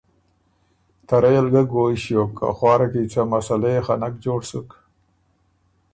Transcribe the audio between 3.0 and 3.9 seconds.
”څه مسلۀ يې